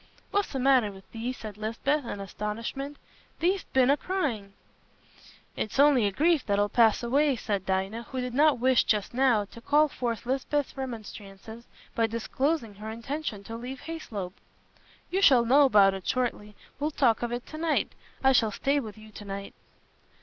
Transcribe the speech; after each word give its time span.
"What's 0.31 0.51
the 0.51 0.57
matter 0.57 0.91
wi' 0.91 1.03
thee?" 1.11 1.31
said 1.31 1.57
Lisbeth, 1.59 2.03
in 2.05 2.19
astonishment; 2.19 2.97
"thee'st 3.39 3.71
been 3.71 3.91
a 3.91 3.95
cryin'." 3.97 4.53
"It's 5.55 5.77
only 5.77 6.07
a 6.07 6.11
grief 6.11 6.43
that'll 6.43 6.69
pass 6.69 7.03
away," 7.03 7.35
said 7.35 7.67
Dinah, 7.67 8.07
who 8.09 8.19
did 8.19 8.33
not 8.33 8.57
wish 8.57 8.83
just 8.83 9.13
now 9.13 9.45
to 9.45 9.61
call 9.61 9.87
forth 9.89 10.25
Lisbeth's 10.25 10.75
remonstrances 10.75 11.67
by 11.93 12.07
disclosing 12.07 12.73
her 12.81 12.89
intention 12.89 13.43
to 13.43 13.55
leave 13.55 13.81
Hayslope. 13.81 14.33
"You 15.11 15.21
shall 15.21 15.45
know 15.45 15.65
about 15.65 15.93
it 15.93 16.07
shortly—we'll 16.07 16.89
talk 16.89 17.21
of 17.21 17.31
it 17.31 17.45
to 17.45 17.59
night. 17.59 17.91
I 18.23 18.31
shall 18.31 18.49
stay 18.49 18.79
with 18.79 18.97
you 18.97 19.11
to 19.11 19.23
night." 19.23 19.53